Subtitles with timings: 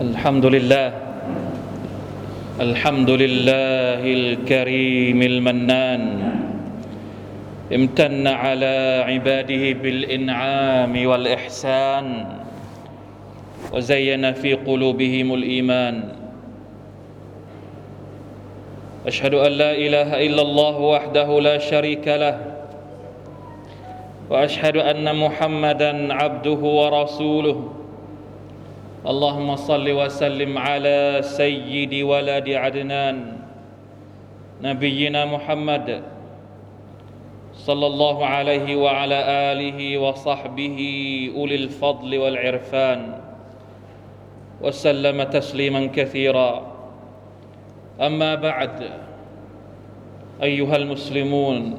[0.00, 0.88] الحمد لله
[2.60, 6.04] الحمد لله الكريم المنان
[7.68, 12.06] امتن على عباده بالإنعام والإحسان
[13.72, 15.96] وزين في قلوبهم الإيمان.
[19.06, 22.36] أشهد أن لا إله إلا الله وحده لا شريك له
[24.30, 27.79] وأشهد أن محمدا عبده ورسوله.
[29.00, 33.16] اللهم صل وسلم على سيد ولد عدنان
[34.62, 36.02] نبينا محمد
[37.54, 39.18] صلى الله عليه وعلى
[39.52, 40.78] آله وصحبه
[41.36, 43.00] أولي الفضل والعرفان
[44.60, 46.52] وسلم تسليما كثيرا.
[48.00, 48.90] أما بعد
[50.42, 51.78] أيها المسلمون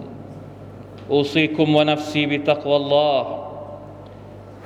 [1.09, 3.50] أوصيكم ونفسي بتقوى الله.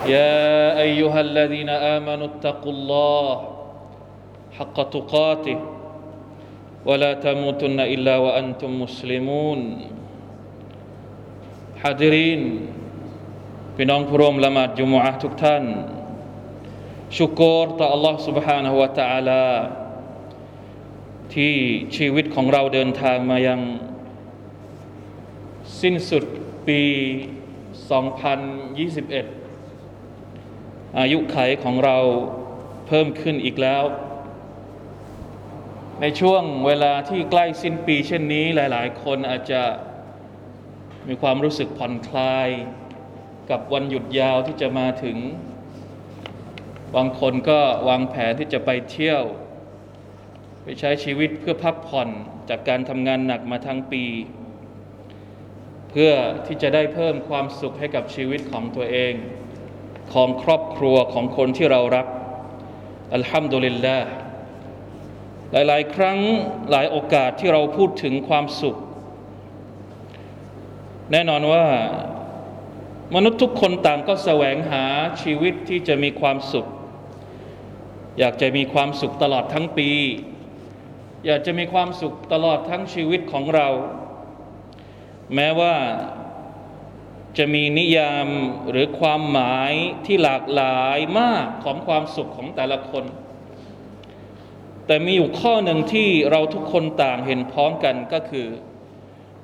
[0.07, 3.27] يا ايها الذين امنوا اتقوا الله
[4.59, 5.59] حق تقاته
[6.89, 9.61] ولا تموتن الا وانتم مسلمون
[11.83, 12.43] حاضرين
[13.77, 15.65] พี่น้องผู้ร่วมละหมาดจุมอะห์ทุกท่าน
[17.17, 19.47] ชุกรต่อ Allah سبحانه และ تعالى
[21.35, 21.55] ที่
[21.97, 23.61] ชีวิตของเราเดินทางมายัง
[25.81, 26.25] สิ้นสุด
[26.69, 26.83] ปี
[27.91, 29.44] 2021
[31.00, 31.98] อายุไขของเรา
[32.88, 33.84] เพิ่มขึ้นอีกแล้ว
[36.02, 39.64] ในช่วงเวลาที่ใกล้สิ้นปีเช่นนี้หลาย ๆ คนอาจจะ
[41.08, 42.50] มีความรู้สึกผ่อนคลาย
[43.50, 45.18] กับวันหยุดยาวที่จะมาถึง
[46.96, 49.24] บางคนก็วางแผนที่จะไปเที่ยว
[50.64, 52.10] ไปใช้ชีวิตเพื่อพักผ่อน
[52.50, 54.04] จากการทำงานหนักมาทั้งปี
[55.90, 56.12] เพื่อ
[56.46, 59.14] ที่จะได้เพิ่มความสุขให้กับชีวิตของตัวเอง
[60.14, 62.08] ของครอบครัวของคนที่เรารัก
[63.14, 64.10] อัลฮัมดุลิลลาห์
[65.52, 66.18] หลาย ๆ ครั้ง
[66.72, 68.76] หลายโอกาสที่เราพูดถึงความสุข
[71.12, 71.66] แน่นอนว่า
[73.16, 74.84] มนุษย์ทุกคนต่างก็แสวงหา
[75.22, 76.68] ชีวิตที่จะมีความสุข
[78.20, 79.90] อยากจะมีความสุขตลอดทั้งปี
[81.26, 83.68] อยากจะมีความสุขตลอดทั้งชีวิตของเรา
[85.36, 85.76] แม้ว่า
[87.38, 88.28] จะมีนิยาม
[88.70, 89.74] หรือความหมาย
[90.06, 93.06] ที่หลากหลายมากของความสุขของแต่ละคน
[94.86, 98.48] แต่มีอยู่ข้อหนึ่งที่เราทุกคนต่างเห็นพ้องกันก็คือ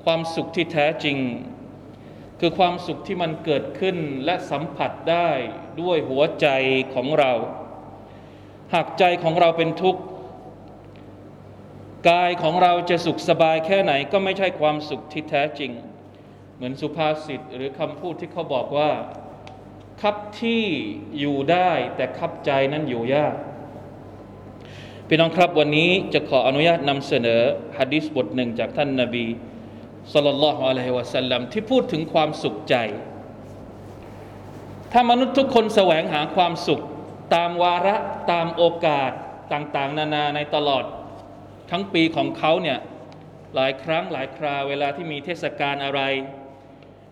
[0.03, 1.17] ความสุขที่แท้จริง
[2.39, 5.29] คือความสุขที่มันเกิดขึ้นและสัมผัสได้
[5.81, 6.47] ด้วยหัวใจ
[6.93, 7.33] ของเรา
[8.73, 10.01] หากใจของเราเป็นทุกข์
[12.09, 15.71] กายของเราจะสุขสบายแค่ไหนก็ไม่ใช่ความสุขที่แท้จริง
[16.61, 18.91] เหมือนสุภาษิตหรือคำพูดที่เขาบอกว่า
[20.01, 20.63] คับที่
[21.19, 23.35] อยู่ได้แต่คับใจนั้นอยู่ยาก
[25.07, 27.41] พี่น้องครับวันนี้จะขออนุญาตนำเสนอ
[27.77, 29.25] ฮะดิษบทหนึ่งจากท่านนาบี
[30.13, 32.75] สัลลัลลอฮุอะลัยฮิวะสัลลัมที่พูดถึงความสุขใจ
[34.91, 36.81] ถ้ามนุษย์ทุกคนแสวงหาความสุข
[37.35, 37.95] ตามวาระ
[38.31, 39.11] ตามโอกาส
[39.53, 40.83] ต่างๆ นานาในตลอด
[41.71, 42.79] ทั้งปีของเขาเนี่ย
[43.55, 46.01] หลายครั้งหลายคราเวลาที่มีเทศกาลอะไร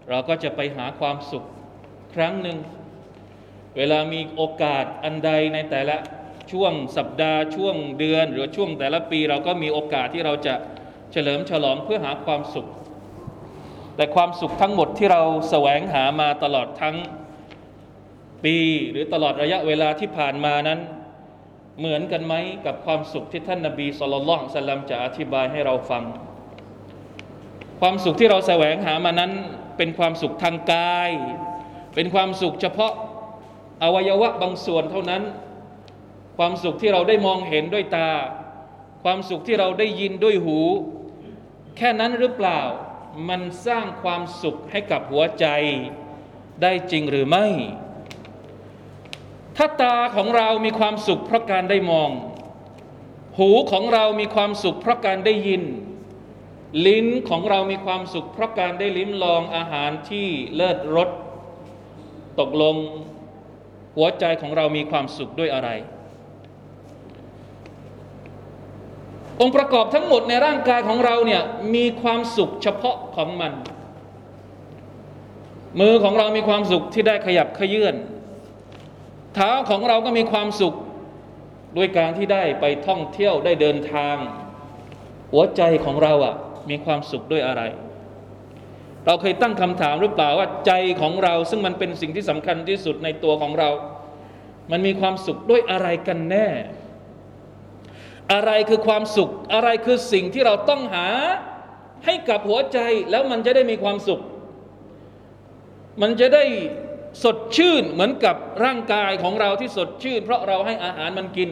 [0.10, 1.46] เราก็จะไปหาความสุข
[2.16, 2.58] ครั้งหนึ่ง
[3.78, 5.98] เวลามีโอกาสอันใดในแต่ละ
[6.52, 10.56] ช่วงสัปดาห์ช่วงเดือน หรือช่วงแต่ละปี เราก็มีโอกาสที่เราจะ
[11.12, 12.68] เฉลิมฉลองเพื่อหาความสุข
[13.96, 16.96] แต่ความสุขทั้งหมดที่เราแสวงหามาตลอดทั้ง
[18.44, 18.58] ปี
[18.92, 20.80] หรือตลอดระยะเวลาที่ผ่านมานั้น
[21.80, 22.34] เหมือนกันไหม
[22.66, 26.04] กับความสุขที่ท่านนาบีสุลต่านสัลลัมจะอธิบายให้เราฟัง
[27.80, 29.32] ความสุขที่เราแสวงหามานั้น
[29.80, 31.12] เป็นความสุขทางกาย
[31.96, 32.94] เป็นความสุขเฉพาะ
[33.84, 35.24] อวัยวะบางส่วนเท่านั้น
[36.38, 38.10] ความสุขที่เราได้มองเห็นด้วยตา
[39.04, 40.60] ความสุขที่เราได้ยินด้วยหู
[41.78, 42.60] แค่นั้นหรือเปล่า
[43.30, 45.46] มันสร้างความสุขให้กับหัวใจ
[46.62, 47.46] ได้จริงหรือไม่
[49.58, 52.10] ถ้าตาของเรามีความสุขเพราะการได้มอง
[53.38, 55.64] หูของเรามีความสุขเพราะการได้ยิน
[56.86, 61.10] ลิ้นของเรามีความสุข เพราะการได้ลิ้มลองอาหารที่เลิศรส
[62.40, 62.76] ตกลง
[63.98, 65.70] หัวใจของเรามีความสุขด้วยอะไร
[69.42, 71.42] องค์ประกอบทั้งหมดในร่างกายของเราเนี่ย
[71.76, 73.54] มีความสุขเฉพาะของมัน
[75.80, 77.96] มือของเรามีความสุขที่ได้ขยับขยื่น
[79.36, 80.76] เท้าของเราก็มีความสุข
[81.78, 84.16] ด้วยการที่ได้ไปท่องเที่ยวได้เดินทาง
[85.32, 86.36] หัวใจของเราอะ
[86.70, 87.62] มีความสุขด้วยอะไร
[89.06, 90.72] เราเคยตั้งคำถามหรือเปล่าว่าใจ
[91.02, 93.70] ของเรา ซึ่งมันเป็นสิ่งที่สำคัญที่สุดในตัวของเรา
[94.72, 96.48] มันมีความสุขด้วยอะไรกันแน่
[98.34, 101.08] อะไรคือความสุข อะไรคือสิ่งที่เราต้องหา
[102.06, 102.80] ให้กับหัวใจ
[103.12, 104.22] แล้วมันจะได้มีความสุข
[106.02, 106.46] มันจะได้
[107.24, 111.50] สดชื่นเหมือนกับร่างกายของเราที่สดชื่น เพราะเราให้อาหารมันกิน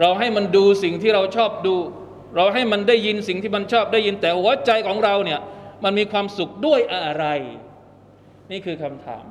[0.00, 1.74] เราให้มันดูสิ่งที่เราชอบดู
[2.35, 5.39] เราให้มันได้ยินสิ่งที่มันชอบได้ยินแต่หัวใจของเราเนี่ย
[5.83, 7.25] มันมีความสุขด้วยอะไร
[8.51, 9.25] นี่คือคำถาม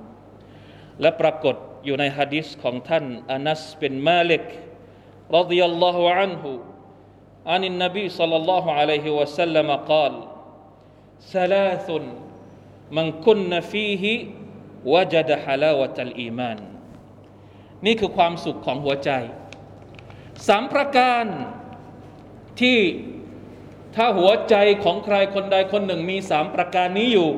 [1.00, 4.44] และปรากฏอยู่ในฮะดิษของท่านอานัสเป็นมาลิก
[5.36, 6.52] รดิยัลลอฮุอันฮุ
[7.46, 10.12] عن النبي صلى الله عليه وسلم قال
[11.34, 11.88] ثلاث
[12.96, 14.04] من كن فيه
[14.84, 16.58] وجد حلاوة الإيمان
[17.86, 19.10] นี่คือความสุขของหัวใจ
[20.48, 21.24] สามประการ
[22.61, 22.79] ที่
[23.95, 27.29] ถ้าหัวใจของใครคนใดคนหนึ่งมีสามประการนี้อยู่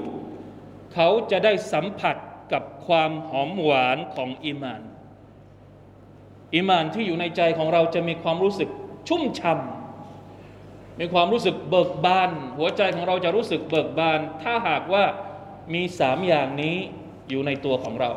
[0.94, 2.16] เขาจะได้สัมผัส
[2.54, 4.82] กับความหอมหวานของอีมาน
[6.56, 8.70] อีมานที่อยู่ในใจของเราจะมีความรู้สึก
[9.08, 15.06] ชุ่มฉ่ำมีความรู้สึกเบิกบาน หัวใจของเราจะรู้สึกเบิกบาน ถ้าหากว่า
[15.74, 16.76] มีสามอย่างนี้
[17.30, 18.12] อยู่ในตัวของเรา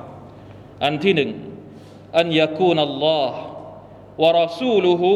[0.84, 1.30] อันที่หนึ่ง
[2.16, 3.38] อันยาคูนัลลอฮ์
[4.22, 5.12] วะรอซูลุฮุ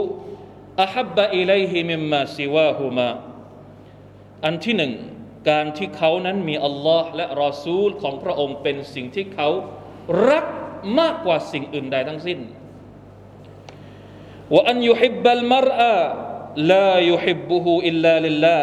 [0.82, 3.10] อัฮับบะอิลัยฮิมิมมาซิวาฮุมา
[4.44, 4.92] อันที่หนึ่ง
[5.50, 9.48] การที่เขานั้นมีอัลลอฮ์และรอซูลของพระองค์เป็นสิ่งที่เขา
[10.30, 10.46] รัก
[10.98, 12.38] มากกว่าสิ่งอื่นใดทั้งสิ้น
[14.52, 15.96] ว่าอันยุฮิบบัลมรอะ
[16.72, 18.60] ลายุฮิบบุฮูอิลลาลิลลา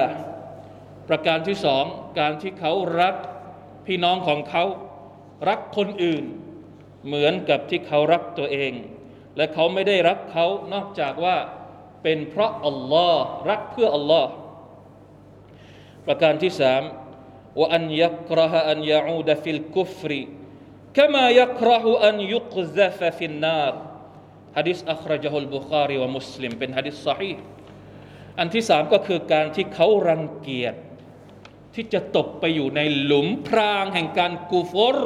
[1.10, 1.86] ประการที่สอง
[2.20, 3.16] การที่เขารัก
[3.86, 4.64] พี่น้องของเขา
[5.50, 6.24] รักคนอื่น
[7.06, 8.74] เหมือนกับที่เขารักตัวเอง
[9.38, 11.38] และเขาไม่ได้รักเขานอกจากว่า
[12.03, 14.31] เป็นเพราะอัลลอฮ์รักเพื่ออัลลอฮ์
[16.07, 16.83] ประการที่สาม
[17.59, 20.23] ว่าอันยักรหอันยาอูดฟิลกุฟรี
[20.97, 23.73] كما يكره أن يقذف في النار
[24.57, 27.33] ฮะดิษอัครจฮุลบุคารีวะมุสลิมเป็นฮะดิษสฮี
[28.39, 30.75] อันที่สามก็คือการที่เขารังเกียจ
[31.75, 34.99] ที่จะตกไปอยู่ในหลุมพรางแห่งการกูฟร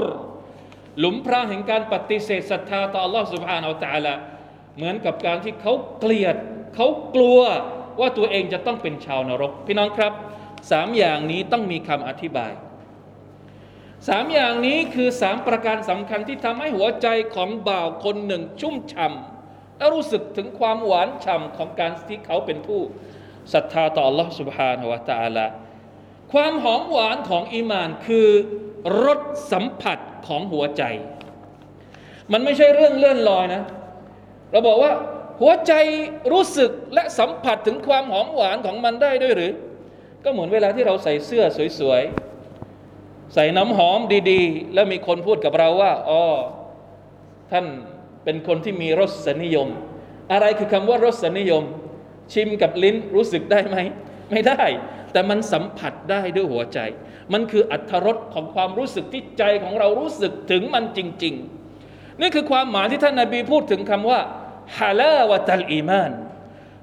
[0.98, 4.14] หลุมพรางแห่งการปฏิเสธศรัทธาต่อ Allah سبحانه และ تعالى
[4.76, 6.36] เหมือนกับการที่เขาเกลียด
[6.75, 7.39] เขากลัว
[7.99, 10.13] ว่าตัวเองจะต้องเป็นชาวนรก พี่น้องครับ
[10.71, 12.51] สามอย่างนี้ต้องมีคำอธิบาย
[14.07, 22.81] สามอย่างนี้คือสามประการสำคัญที่ทำให้หัวใจของบ่าวคนหนึ่งชุ่มฉ่ำและรู้สึกถึงความหวานฉ่ำของการที่เขาเป็นผู้
[23.53, 25.45] ศรัทธาต่อ Allah Subhanahu wa Taala
[26.33, 28.27] ความหอมหวานของอีมานคือ
[29.05, 29.19] รส
[29.51, 30.83] สัมผัสของหัวใจ
[32.31, 33.63] มันไม่ใช่เรื่องเลื่อนลอยนะ
[34.51, 34.91] เราบอกว่า
[35.41, 35.73] หัวใจ
[36.31, 39.53] รู้สึกและสัมผัสถึงความหอมหวานของมันได้ด้วยหรือ
[40.23, 41.43] ก็เหมือนเวลาที่เราใส่เสื้อ
[41.79, 43.99] สวยๆ ใส่น้ำหอม
[44.31, 46.23] ดีๆ แล้วมีคนพูดกับเราว่าอ๋อ
[47.51, 47.65] ท่าน
[48.23, 49.67] เป็นคนที่มีรสนิยม
[50.31, 51.63] อะไรคือคำว่ารสนิยม
[52.33, 53.77] ชิมกับลิ้นรู้สึกได้ไหม
[54.31, 54.63] ไม่ได้
[55.11, 56.79] แต่มันสัมผัสได้ด้วยหัวใจ
[57.33, 61.33] มันคืออัตรสของความรู้สึกที่ใจของเรารู้สึกถึงมันจริง
[61.77, 64.19] ๆ นี่คือความหมายที่ท่านนาบีพูดถึงคำว่า
[64.77, 66.11] ฮาลาวะตัลอีมาน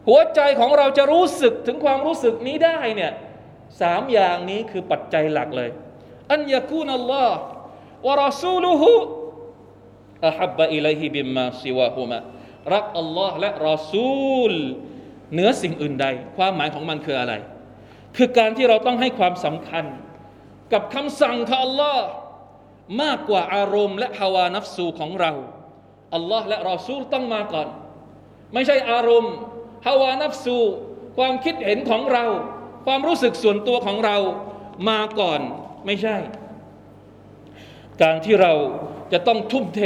[0.08, 3.12] หัวใจของเราจะรู้สึกถึงความรู้สึกนี้ได้เนี่ย
[3.81, 5.70] สามอย่างนี้คือปัจจัยหลักเลย
[6.32, 7.38] อันยาคูนัลลอฮ์
[8.06, 8.93] วะรอซูลุฮุ
[10.26, 12.19] อะฮับบะอิลัยฮิบิมมาซิวะฮุมะ
[12.74, 14.53] รักอัลลอฮ์และรอซูล
[15.32, 17.34] เหนือสิ่งอื่นใด ความหมายของมันคืออะไร
[18.17, 19.84] คือการที่เราต้องให้ความสำคัญ
[20.72, 22.06] กับคำสั่งของอัลลอฮ์
[23.03, 25.32] มากกว่าอารมณ์และฮาวานัฟสูของเรา
[26.16, 27.68] อัลลอฮ์และรอซูลต้องมาก่อน
[28.54, 29.33] ไม่ใช่อารมณ์
[29.87, 30.57] ฮาวานัฟสู
[31.18, 32.26] ความคิดเห็นของเรา
[32.85, 34.18] ความรู้สึกส่วนตัวของเรา
[34.90, 35.42] มาก่อน
[35.85, 36.18] ไม่ใช่
[38.02, 38.54] การที่เรา
[39.11, 39.81] จะต้องทุ่มเท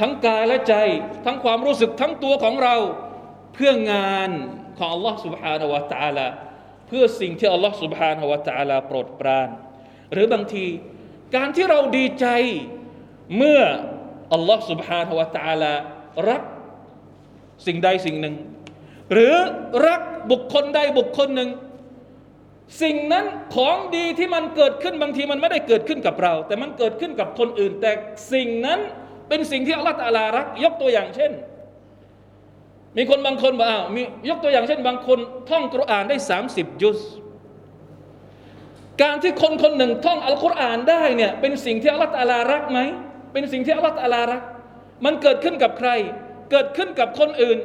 [0.00, 0.74] ทั้งกายและใจ
[1.24, 2.76] ทั้งความรู้สึกทั้งตัวของเรา
[3.54, 4.30] เพื่องาน
[4.78, 6.26] ของอัลลอฮ์ سبحانه และ تعالى
[6.86, 9.48] เพื่อสิ่งที่อัลลอฮ์ سبحانه และ تعالى โปรดปราน
[10.12, 10.66] หรือบางที
[11.36, 12.26] การที่เราดีใจ
[13.36, 13.62] เมื่อ
[14.32, 15.72] อัลลอฮ์ سبحانه และ تعالى
[16.28, 16.42] รัก
[17.66, 18.34] สิ่งใดสิ่งหนึ่ง
[19.12, 19.34] หรือ
[19.86, 20.00] รัก
[20.30, 21.50] บุคคลใดบุคคลหนึ่ง
[22.82, 27.90] สิ่งนั้นของดีที่มันเกิดขึ้นบางทีมันไม่ได้เกิดขึ้นกับเรา แต่มันเกิดขึ้นกับคนอื่น แต่
[28.32, 28.80] สิ่งนั้น
[29.28, 31.32] เป็นสิ่งที่อัลลอฮฺตาลารัก ยกตัวอย่างเช่น
[32.96, 36.16] มีคนบางคนบอกอ้าวมียกตัวอย่างเช่น บางคนท่องกุรอานได้
[36.50, 37.00] 30 ยุส
[39.02, 42.80] การที่คนคนหนึ่งท่องอัลกุรอานได้เนี่ยเป็นสิ่งที่อัลลอฮฺตาลารักไหม
[43.31, 44.41] เป็นสิ่งที่อัลลอฮฺตาลารัก
[45.05, 45.89] มันเกิดขึ้นกับใคร
[46.51, 47.57] เกิดขึ้นกับคนอื่น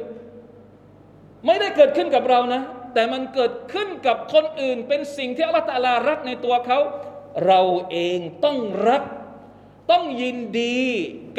[1.45, 2.61] ไม่ได้เกิดขึ้นกับเรานะ
[2.93, 6.79] แต่มันเกิดขึ้นกับคนอื่น เป็นสิ่งที่อัลลอฮฺตาลารักในตัวเขา
[7.45, 8.57] เราเองต้อง
[8.89, 9.03] รัก
[9.91, 10.79] ต้องยินดี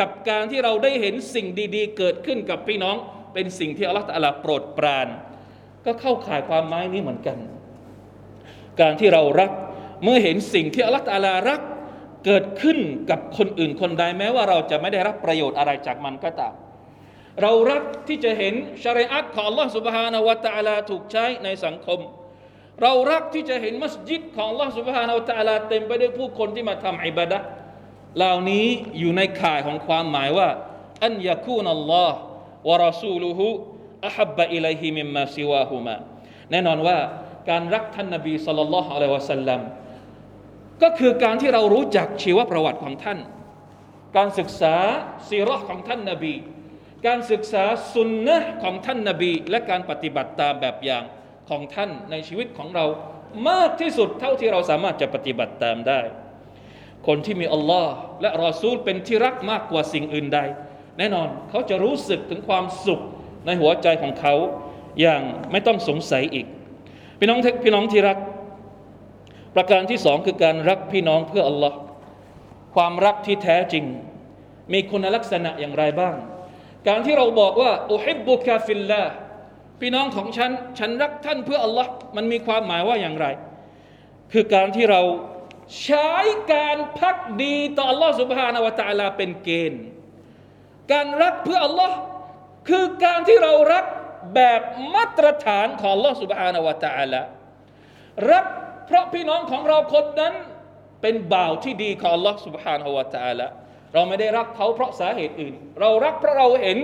[0.01, 2.97] กับการที่เราได้เห็นสิ่งดี ๆ เกิดขึ้นกับพี่น้อง
[3.35, 5.09] เป็นสิ่งที่อัลลอฮฺตะอาลาโปรดปราน
[5.85, 7.39] ก็เข้าข่ายความหมายนี้เหมือนกัน
[8.81, 9.51] การที่เรารัก
[10.05, 11.61] เมื่อเห็นสิ่งที่อัลลอฮฺตะอาลารัก
[12.26, 16.54] เกิดขึ้นกับคนอื่นคนใดแม้ว่าเราจะไม่ได้รับประโยชน์อะไรจากมันก็ตาม
[17.42, 22.00] เรารักที่จะเห็นชริอัตของ Allah سبحانه และ تعالى ถูกใช้ในสังคม
[22.82, 27.46] เรารักที่จะเห็นมัสยิดของ Allah سبحانه และ تعالى เต็มไปด้วยผู้คนที่มาทำอิบาดะห์
[28.18, 28.66] เหล่านี้
[29.00, 30.50] อยู่ในข่ายของความหมายว่า
[31.06, 32.18] อันยาคูนอัลลอฮ์
[32.68, 33.48] วะรอซูลุฮุ
[34.08, 35.96] อัฮับบะอิลัยฮิมิมมาซิวาฮุมา
[36.52, 36.98] แน่นอนว่า
[37.50, 39.60] การรักท่านนบีสัลลัลลอฮุอะลัยฮิวะสัลลัม
[40.83, 43.19] ก็คือการที่เรารู้จักชีวประวัติของท่าน
[44.17, 44.75] การศึกษา
[45.29, 46.35] ซีรอของท่านนบี
[47.07, 47.65] การศึกษา
[47.95, 51.03] สุนนะของท่านนบี และการปฏิบัติตามแบบอย่าง
[51.51, 52.85] ของท่านในชีวิตของเรา
[53.49, 56.01] มากที่สุดเท่าที่เราสามารถจะปฏิบัติตามได้
[57.07, 60.41] คนที่มีอัลลอฮ์และรอซูลเป็นที่รักมากกว่าสิ่งอื่นใด
[60.99, 63.01] แน่นอนเขาจะรู้สึกถึงความสุข
[63.47, 64.35] ในหัวใจของเขา
[65.01, 66.47] อย่างไม่ต้องสงสัยอีก
[67.19, 68.19] พี่น้องพี่น้องที่รัก
[69.57, 71.77] ประการที่สองคือการรักพี่น้องเพื่ออัลลอฮ์
[72.75, 73.85] ความรักที่แท้จริง
[74.73, 76.17] มีคุณลักษณะอย่างไรบ้าง
[76.89, 79.03] การที่เราบอกว่าأحبك في الله
[79.81, 83.27] พี่น้องของฉัน ฉันรักท่านเพื่ออัลลอฮ์มันมีความหมายว่าอย่างไร
[84.33, 85.03] คือการที่เรา
[85.85, 86.11] ใช้
[86.55, 89.83] การภักดีต่ออัลลอฮ์سبحانه وتعالىเป็นเกณฑ์
[90.93, 91.97] การรักเพื่ออัลลอฮ์
[92.69, 93.85] คือการที่เรารัก
[94.35, 94.61] แบบ
[94.95, 97.21] มาตรฐานของอัลลอฮ์สุบฮานาวะตาลา
[98.33, 98.47] รัก
[98.88, 100.34] เพราะพี่น้องของเราคนนั้น
[101.02, 103.48] เป็นบ่าวที่ดีของ Allah سبحانه และ تعالى
[103.94, 106.78] เราไม่ได้รักเขาเพราะสาเหตุอื่น เรารักเพราะเราเห็น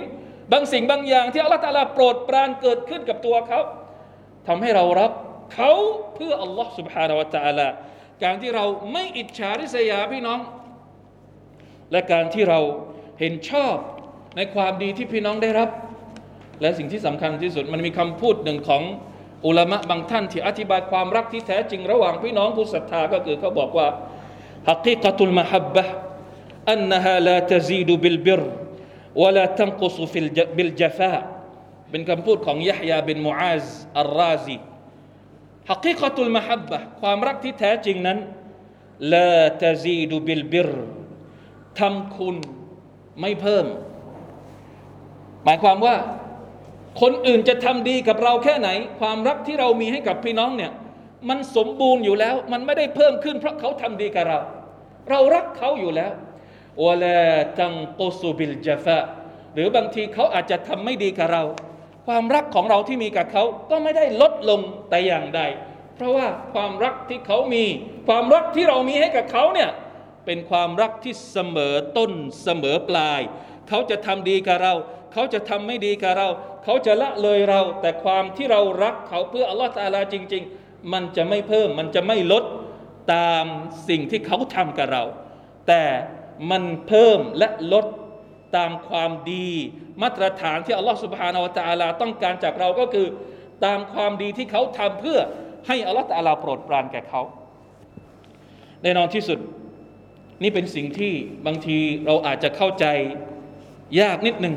[0.52, 3.60] บางสิ่งบางอย่างที่อัลลอฮฺตาลาโปรดปรานเกิดขึ้นกับตัวเขา
[4.48, 5.12] ทำให้เรารัก
[5.54, 5.72] เขา
[6.16, 7.68] เพื่ออัลลอฮ์ سبحانه และ تعالى
[8.24, 10.40] การที่เราไม่อิจฉาริษยาพี่น้อง
[11.92, 12.60] และการที่เรา
[13.20, 13.76] เห็นชอบ
[14.38, 15.70] ในความดีที่พี่น้องได้รับ
[16.62, 18.84] และสิ่งที่สำคัญที่สุดมันมีคำพูดหนึ่งของ
[19.46, 23.90] อุลามะบางท่านที่อธิบายความรักที่แท้จริงระหว่างพี่น้องผู้ศรัทธาก็คือเขาบอกว่า
[24.72, 25.86] حقيقة المحبة
[26.74, 28.42] أنها لا تزيد بالبر
[29.22, 30.20] ولا تنقص في
[30.58, 31.22] بالجفاء
[31.92, 33.66] เป็นคำพูดของยะฮยาบินมูอาซ
[34.00, 34.58] อัลราซี
[35.70, 38.18] حقيقة المحبة ความรักที่แท้จริงนั้น
[39.14, 40.70] لا تزيد بالبر
[41.80, 42.36] ทำคุณ
[43.22, 43.66] ไม่เพิ่ม
[45.44, 45.96] หมายความว่า
[47.01, 48.69] คนอื่นจะทำดีกับเราแค่ไหน
[49.01, 50.73] ความรักที่เรามีให้กับพี่น้องเนี่ย
[51.29, 54.39] มันสมบูรณ์อยู่แล้ว มันไม่ได้เพิ่มขึ้นเพราะเขาทำดีกับเรา
[55.11, 56.13] เรารักเขาอยู่แล้ว
[56.85, 58.99] ولا تنقص بالجفاء
[59.55, 61.45] หรือบางทีเขาอาจจะทำไม่ดีกับเรา
[62.07, 65.41] ความรักของเราที่มีกับเขาก็ไม่ได้ลดลงแต่อย่างใด
[65.95, 67.65] เพราะว่าความรักที่เขามี
[68.09, 69.71] ความรักที่เรามีให้กับเขาเนี่ย
[70.27, 73.21] เป็นความรักที่เสมอต้นเสมอปลาย
[73.69, 74.75] เขาจะทำดีกับเรา
[75.13, 76.29] เขาจะทำไม่ดีกับเรา
[76.65, 82.45] เขาจะละเลยเรา แต่ความที่เรารักเขาเพื่ออัลลอฮฺตาลาจริง ๆ มันจะไม่เพิ่ม มันจะไม่ลด
[83.15, 83.45] ตาม
[83.89, 85.05] สิ่งที่เขาทำกับเรา
[85.69, 85.85] แต่
[86.51, 87.87] มันเพิ่มและลด
[88.57, 89.49] ตามความดี
[90.03, 93.07] มาตรฐานที่อัลลอฮฺสุบฮานาวะตาลาต้องการจากเราก็คือ
[93.65, 95.19] ตามความดีที่เขาทำเพื่อ
[95.67, 97.23] ให้อัลลอฮฺตาลาโปรดปรานแก่เขา
[98.83, 99.39] แน่นอนที่สุด
[100.43, 101.13] นี่เป็นสิ่งที่
[101.47, 102.87] บางทีเราอาจจะเข้าใจ
[104.01, 104.55] ยากนิดหนึ่ง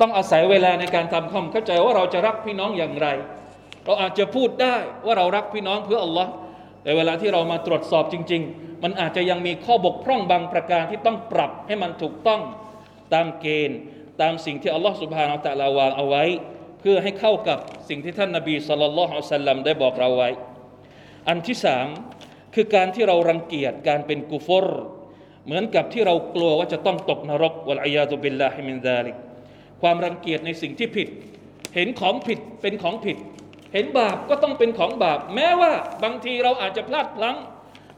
[0.00, 3.08] ต้องอาศัยเวลาในการทำความเข้าใจว่าเราจะรักพี่น้องอย่างไร
[3.84, 6.30] เราอาจจะพูดได้ว่าเรารักพี่น้องเพื่ออัลลอฮ์
[6.82, 12.40] แต่เวลาที่เรามาตรวจสอบจริง ๆ มันอาจจะยังมีข้อบกพร่องบางประการที่ต้องปรับให้มันถูกต้อง
[13.14, 13.78] ตามเกณฑ์
[14.20, 16.24] ตามสิ่งที่อัลลอฮ์สุบฮานาอัลตะลาวางเอาไว้
[16.80, 20.30] เพื่อให้เข้ากับสิ่งที่ท่านนาบีสุลต่านละฮ์สัลลัมได้บอกเราไว้
[21.28, 21.86] อันที่สาม
[22.54, 24.66] คือการที่เรารังเกียจการเป็นกุฟร
[25.44, 29.16] เหมือนกับที่เรากลัวว่าจะต้องตกนรกวะลัยยาตุบิลลาฮิมินซาลิก
[29.82, 31.08] ความรังเกียจในสิ่งที่ผิด
[31.74, 33.16] เห็นของผิดเป็นของผิด
[33.72, 35.72] เห็นบาปก็ต้องเป็นของบาป แม้ว่า
[36.04, 37.36] บางทีเราอาจจะพลาดพลั้ง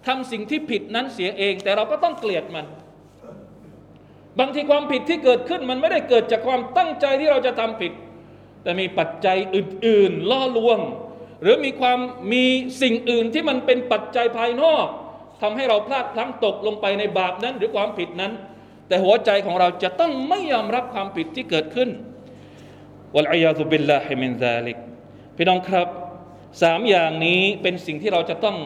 [0.07, 2.67] ทำสิ่งที่ผิดนั้นเสียเอง แต่เราก็ต้องเกลียดมัน
[4.39, 7.93] บางทีความผิดที่เกิดขึ้นมันไม่ได้เกิดจากความตั้งใจที่เราจะทำผิด
[8.63, 10.79] แต่มีปัจจัยอื่น ๆ ล่อลวง
[11.43, 11.99] หรือมีความ
[12.33, 12.45] มี
[12.83, 14.87] สิ่งอื่นที่มันเป็นปัจจัยภายนอก
[15.43, 18.33] ทำให้เราพลาดพลั้งตกลงไปในบาปนั้นหรือความผิดนั้น
[18.92, 21.90] แต่หัวใจของเราจะต้องไม่ยอมรับความผิดที่เกิดขึ้น
[23.16, 24.78] วะลัยยาตุบิลลาฮิมินซาลิก
[25.38, 25.88] พี่น้องครับ
[26.62, 28.58] สามอย่างนี้เป็นสิ่งที่เราจะต้อง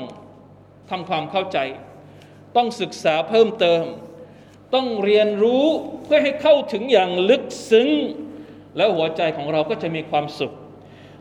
[0.89, 1.57] ทำความเข้าใจ
[2.55, 3.83] ต้องศึกษาเพิ่มเติม
[4.75, 5.65] ต้องเรียนรู้
[6.03, 7.89] เพื่อให้เข้าถึงอย่างลึกซึ้ง
[8.77, 10.53] แล้วหัวใจของเราก็จะมีความสุข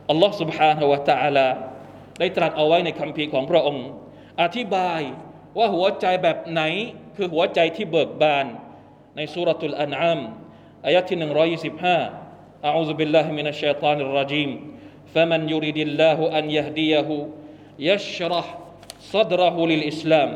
[0.09, 1.47] อัลลอฮ์ سبحانه และ تعالى
[2.19, 3.87] ได้ตรัสเอาไว้ในคำพีของพระองค์
[4.41, 5.01] อธิบาย
[5.57, 6.61] ว่าหัวใจแบบไหน
[7.15, 8.45] คือหัวใจที่เบิกบาน
[9.15, 10.19] ในสุรทูลอันอาม
[10.85, 14.49] อายะที่ 125 أعوذ بالله من الشيطان الرجيم
[15.13, 17.09] فمن يريد الله أن يهديه
[17.79, 18.57] يشرح
[19.01, 20.29] صدره للإسلام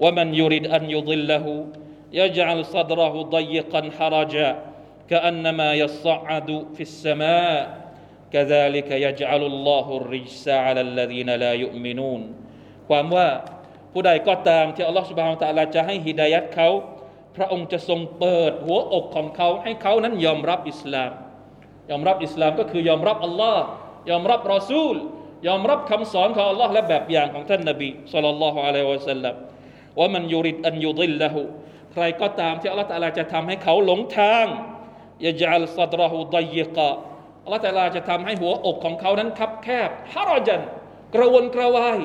[0.00, 1.66] ومن يريد أن يضله
[2.12, 4.48] يجعل صدره ضيقا حرجا
[5.10, 7.86] كأنما يصعد في السماء
[8.32, 12.20] كذلك يجعل الله الرجس على الذين لا يؤمنون
[12.88, 13.28] ความว่า
[13.92, 16.68] ผู้ใดก็ตามที่อัลลอฮฺสุบฮานตะอาลาจะให้ฮิดายัดเขา
[17.35, 21.11] พระองค์จะทรงเปิดหัวอกของเขาให้เขานั้นยอมรับอิสลาม
[21.89, 23.63] ยอมรับอิสลามก็คือยอมรับอัลลอฮ์
[24.09, 24.95] ยอมรับรอซูล
[25.47, 29.35] ยอมรับคำสอนของอัลลอฮ์และแบบอย่างของท่านนบีสุลต่านละฮ์อะลัยฮิวะสัลลัม
[29.99, 31.41] ว่ามันยูริดอันยุดิลละหู
[31.93, 34.45] ใครก็ตามที่อัลลอฮ์ตะลาจะทำให้เขาหลงทาง
[35.25, 36.91] ยะจัลซัดรหูดยกะ
[37.43, 40.61] อัลลอฮ์ตะลาจะทำให้หัวอกของเขานั้นคับแคบฮารอจัน
[41.15, 41.99] กระวนกระวาย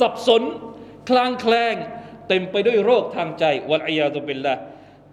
[0.00, 0.42] สับสน
[1.08, 1.74] คลางแคลง
[2.27, 4.55] เต็มไปด้วยโรคทางใจวัลอียาตุบิลละ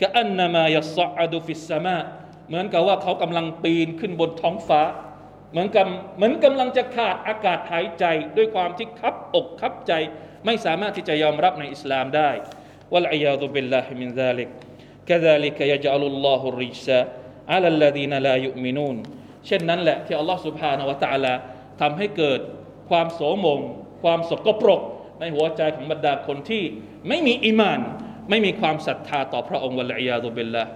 [0.00, 1.98] กะอันนามายัสอัดุฟิสสมา
[2.48, 4.82] เหมือนกับว่าเขากำลังปีนขึ้นบนท้องฟ้า
[5.52, 8.04] เหมือนกับเหมือนกำลังจะขาดอากาศหายใจ
[8.36, 9.92] ด้วยความที่คับอกคับใจ
[10.44, 12.30] ไม่สามารถที่จะยอมรับในอิสลามได้
[12.92, 14.50] วัลอียาตุบิลลาฮิมินซาลิก
[15.08, 16.88] كذلك يجعل الله الرجس
[17.52, 18.96] على الذين لا يؤمنون
[19.46, 21.34] เช่นนั้นแหละที่อัลลอฮ์ سبحانه และ تعالى
[21.80, 22.40] ทำให้เกิด
[22.90, 23.60] ความโสมม
[24.02, 24.80] ความสกปรก
[25.22, 26.62] ในหัวใจของบรรดาคนที่
[27.08, 27.80] ไม่มีอีมาน
[28.30, 30.70] ไม่มีความศรัทธาต่อพระองค์วัลอียาตุบิลลาห์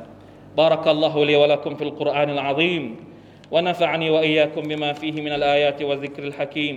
[0.57, 2.97] بارك الله لي ولكم في القرآن العظيم
[3.51, 6.77] ونفعني وإياكم بما فيه من الآيات والذكر الحكيم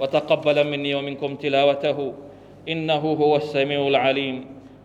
[0.00, 1.98] وتقبل مني ومنكم تلاوته
[2.68, 4.36] إنه هو السميع العليم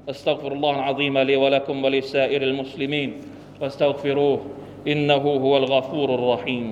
[0.09, 3.09] أستغفر الله العظيم لي ولكم ولسائر المسلمين
[3.59, 4.39] فاستغفروه
[4.87, 6.65] إنه هو الغفور الرحيم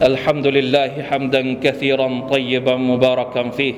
[0.00, 3.74] الحمد لله حمدا كثيرا طيبا مباركا فيه.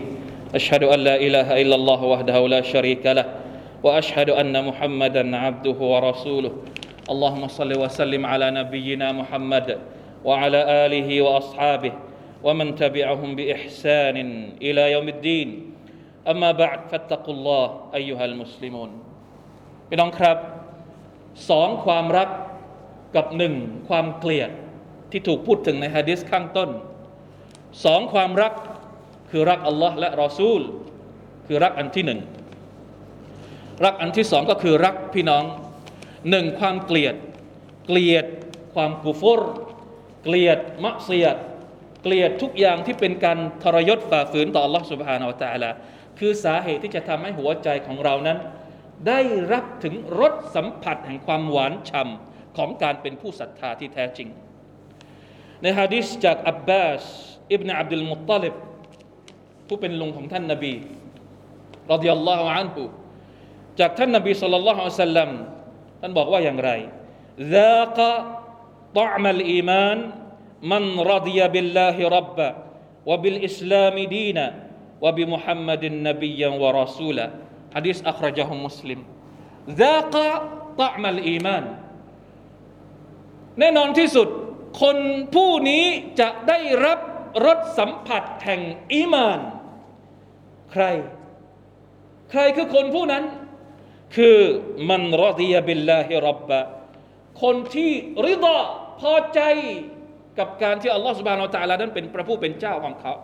[0.54, 3.26] أشهد أن لا إله إلا الله وحده لا شريك له
[3.82, 6.52] وأشهد أن محمدا عبده ورسوله.
[7.10, 9.78] اللهم صل وسلم على نبينا محمد
[10.24, 11.92] وعلى آله وأصحابه
[12.46, 14.16] ومن تبعهم بإحسان
[14.62, 15.48] إلى يوم الدين.
[16.22, 17.66] أما بعد فاتقوا الله
[17.98, 18.90] أيها المسلمون.
[19.88, 20.36] พี่น้องครับ
[21.48, 22.28] สองความรัก
[23.16, 23.54] กับหนึ่ง
[23.88, 24.50] ความเกลียด
[25.11, 26.69] ที่ถูกพูดถึงในฮะดิษข้างต้น
[27.85, 28.53] สองความรัก
[29.29, 30.61] คือรักอัลลอฮ์และรอซูล
[31.47, 32.19] คือรักอันที่หนึ่ง
[33.85, 35.43] รักอันที่สองก็คือรักพี่น้อง
[36.29, 37.15] หนึ่งความเกลียด
[37.85, 38.25] เกลียด
[38.73, 39.41] ความกุฟร
[40.23, 41.37] เกลียดมักเสียด
[42.03, 45.69] เกลียดทุกอย่างที่เป็นการทรยศฝ่าฝืนต่อ Allah سبحانه และ تعالى
[46.19, 48.37] คือสาเหตุที่จะทำให้หัวใจของเรานั้น
[49.07, 49.19] ได้
[49.53, 54.29] รับถึงรสสัมผัสแห่งความหวานฉ่ำของการเป็นผู้ศรัทธาที่แท้จริง
[55.61, 57.03] ในฮะดิษจากอับบาส
[57.53, 58.55] อิบนาอับดุลมุตตลิบ
[59.67, 60.73] ผู้เป็นลุงของท่านนบี
[61.91, 62.83] รดิยัลลอฮุอันฮุ
[63.79, 65.29] จากท่านนบีสุลต่านละฮ์อัลสัลลัม
[66.01, 66.71] ท่านบอกว่าอย่างไร
[67.37, 67.99] ذاق
[68.95, 69.97] طعم الإيمان
[70.63, 72.49] من رضي بالله ربا
[73.05, 74.45] وبالإسلام دينا
[75.01, 77.27] وبمحمد نبيا ورسولا
[77.75, 78.99] حديث أخرجه مسلم
[79.69, 80.15] ذاق
[80.77, 81.63] طعم الإيمان
[83.59, 84.27] แน่นอนที่สุด
[84.80, 84.96] คน
[85.34, 85.84] ผู้นี้
[86.20, 86.98] จะได้รับ
[87.46, 88.60] รสสัมผัสแห่ง
[88.92, 89.40] อีมาน
[90.72, 90.84] ใคร
[92.30, 93.24] ใครคือคนผู้นั้น
[94.16, 94.38] คือ
[94.90, 96.60] มันรอดียบิลลาฮิรับบะ
[97.42, 97.92] คนที่
[98.26, 98.56] ริดา
[99.00, 99.40] พอใจ
[100.38, 103.14] กับการที่อัลลอฮฺสุบานอัลตะลานั้นเป็นพระผู้เป็นเจ้าของเขา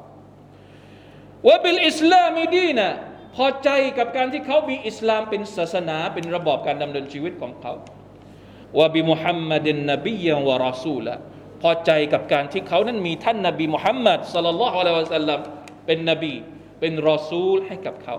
[1.49, 2.89] ว่าบิลอิสลามีดีนะ
[3.37, 7.73] พอใจกับการที่เขามีอิสลามเป็นศาสนาเป็นระบอบการดำเนินชีวิตของเขา
[8.79, 11.15] ว่าบิมุฮัมมัดินนบียวะรอซูละ
[11.62, 15.40] พอใจกับการที่เขานั้นมีท่านนบีมุฮัมมัดสัลลัลลอฮุอะลัยฮิวะสัลลัม
[15.86, 16.34] เป็นนบี
[16.80, 18.16] เป็นรอซูลให้กับเขา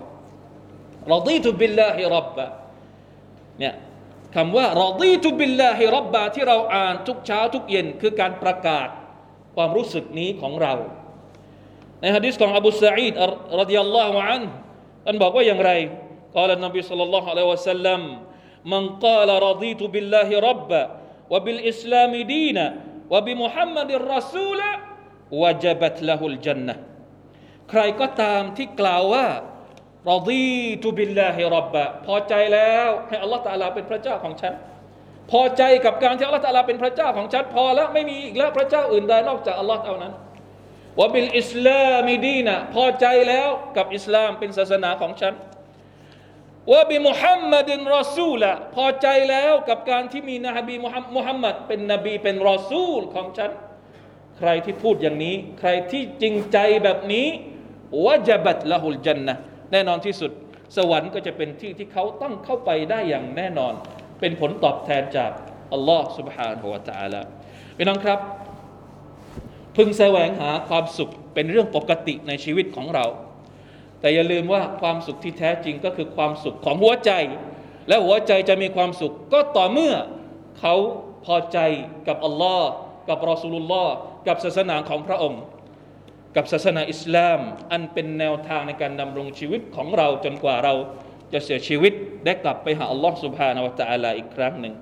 [1.13, 2.45] รอดีตุบิลลาฮิรับบะ
[3.59, 3.73] เนี่ย
[4.35, 8.87] คำว่ารอดีตุบิลลาฮิรับบะที่เราอ่านทุกเช้าทุกเย็นคือการประกาศ
[9.55, 10.73] ความรู้สึกนี้ของเรา
[12.01, 13.13] ในฮะดิษของอบูสะอีด
[13.61, 14.43] รดิยัลลอฮุอัน
[15.05, 15.71] ท่านบอกว่าอย่างไร
[16.33, 18.01] กล่าวนบีสัลลัลลอฮุอะลัยฮิวะสัลลัม
[18.65, 20.83] من قال رضيت بالله ربا
[21.29, 22.65] وبالإسلام دينا
[23.12, 24.70] วบิมุฮัมมัดรอซูละ
[25.42, 26.74] วะจับัตละฮุลจันนะ
[27.70, 29.26] ใครก็ตามที่กล่าวว่า
[30.10, 34.52] รอดีตุบิลลาฮิรับะพอใจแล้วให้อัลลอฮฺตาลาเป็นพระเจ้าของฉัน
[35.30, 40.12] พอใจกับการที่อัลลอฮฺตาลาเป็นพระเจ้าของฉันพอแล้วไม่มีอีกแล้วพระเจ้าอื่นใดนอกจากอัลลอฮฺเท่านั้น
[41.00, 45.34] วะบิลอิสลามีดีนะพอใจแล้วกับอิสลามเป็นศาสนาของฉัน
[46.71, 50.75] ว่าบิมุฮัมมัดินรอซูละพอใจแล้วกับการที่มีนบี
[51.15, 53.51] มุฮัมมัดเป็นนบีเป็นรอซูลของฉัน
[54.37, 57.27] ใครที่พูดอย่างนี้ ใครที่จริงใจแบบนี้
[58.05, 59.35] วะจบัตละฮุลจันนะ
[59.71, 60.31] แน่นอนที่สุด
[60.77, 63.73] สวรรค์ก็จะเป็นที่ที่เขาต้องเข้าไปได้อย่างแน่นอน
[64.19, 65.31] เป็นผลตอบแทนจาก
[65.73, 67.21] อัลลอฮ์ سبحانه และ تعالى
[67.77, 68.19] พี่น้องครับ
[69.77, 73.05] พึงแสวงหาความสุขเป็นเรื่องปกติในชีวิตของเรา
[74.00, 77.12] แต่อย่าลืมว่าความสุขที่แท้จริงก็คือความสุขของหัวใจ
[77.88, 79.94] และหัวใจจะมีความสุขก็ต่อเมื่อ
[80.60, 80.74] เขา
[81.26, 81.58] พอใจ
[82.08, 82.68] กับอัลลอฮ์
[83.08, 83.94] กับรอสูลุลลอฮ์
[84.26, 85.42] กับศาสนาของพระองค์
[86.36, 87.40] กับศาสนาอิสลาม
[87.72, 90.74] อันเป็นแนวทางในการดำรงชีวิตของเราจนกว่าเรา
[91.32, 91.92] จะเสียชีวิต
[92.24, 94.74] ได้กลับไปหาอัลลอฮ์สุบฮานาวะตะอาลาอีกครั้งหนึ่ง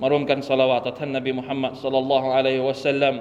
[0.00, 3.14] มารวมกันสลาวะต่อท่านนบีมุฮัมมัดสัลลัลลอฮุอะลัยฮิวะสัลลัม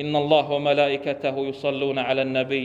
[0.00, 2.64] ินนัลลอฮ์วะมะลาอิกะตะฮุยุศ็ลลูนอะลันนบี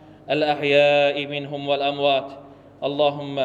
[0.29, 2.29] الأحياء منهم والأموات.
[2.83, 3.35] اللهم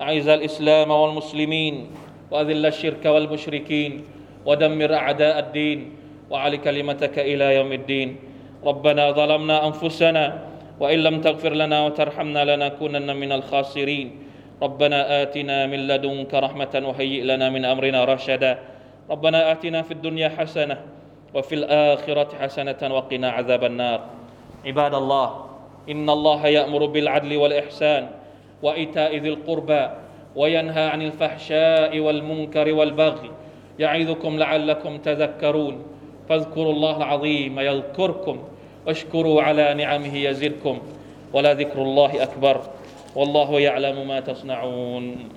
[0.00, 1.90] أعز الإسلام والمسلمين
[2.30, 4.04] وأذل الشرك والمشركين
[4.46, 5.78] ودمر أعداء الدين
[6.30, 8.16] وعلى كلمتك إلى يوم الدين.
[8.64, 10.24] ربنا ظلمنا أنفسنا
[10.80, 14.08] وإن لم تغفر لنا وترحمنا لنكونن من الخاسرين.
[14.62, 18.58] ربنا آتنا من لدنك رحمة وهيئ لنا من أمرنا رشدا.
[19.10, 20.76] ربنا آتنا في الدنيا حسنة
[21.34, 24.00] وفي الآخرة حسنة وقنا عذاب النار.
[24.66, 25.51] عباد الله
[25.90, 28.08] إن الله يأمر بالعدل والإحسان
[28.62, 29.88] وإيتاء ذي القربى
[30.36, 33.30] وينهى عن الفحشاء والمنكر والبغي
[33.78, 35.82] يعظكم لعلكم تذكرون
[36.28, 38.38] فاذكروا الله العظيم يذكركم
[38.86, 40.78] واشكروا على نعمه يزدكم
[41.32, 42.60] ولذكر الله أكبر
[43.16, 45.28] والله يعلم ما تصنعون